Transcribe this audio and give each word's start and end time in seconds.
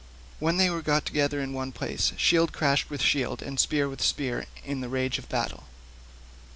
When 0.39 0.57
they 0.57 0.67
were 0.71 0.81
got 0.81 1.05
together 1.05 1.39
in 1.39 1.53
one 1.53 1.71
place 1.71 2.11
shield 2.17 2.51
clashed 2.53 2.89
with 2.89 3.03
shield 3.03 3.43
and 3.43 3.59
spear 3.59 3.87
with 3.87 4.01
spear 4.01 4.47
in 4.65 4.81
the 4.81 4.89
rage 4.89 5.19
of 5.19 5.29
battle. 5.29 5.65